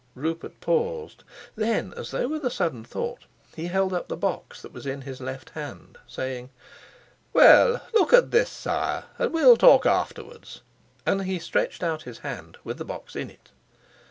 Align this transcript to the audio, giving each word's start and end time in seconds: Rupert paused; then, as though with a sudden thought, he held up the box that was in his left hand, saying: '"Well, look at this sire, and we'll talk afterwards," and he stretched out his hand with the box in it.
Rupert 0.15 0.59
paused; 0.61 1.23
then, 1.55 1.93
as 1.95 2.09
though 2.09 2.27
with 2.29 2.43
a 2.43 2.49
sudden 2.49 2.83
thought, 2.83 3.25
he 3.55 3.67
held 3.67 3.93
up 3.93 4.07
the 4.07 4.17
box 4.17 4.59
that 4.63 4.73
was 4.73 4.87
in 4.87 5.01
his 5.03 5.21
left 5.21 5.51
hand, 5.51 5.99
saying: 6.07 6.49
'"Well, 7.33 7.83
look 7.93 8.11
at 8.11 8.31
this 8.31 8.49
sire, 8.49 9.03
and 9.19 9.31
we'll 9.31 9.57
talk 9.57 9.85
afterwards," 9.85 10.63
and 11.05 11.25
he 11.25 11.37
stretched 11.37 11.83
out 11.83 12.01
his 12.01 12.17
hand 12.25 12.57
with 12.63 12.79
the 12.79 12.83
box 12.85 13.15
in 13.15 13.29
it. 13.29 13.51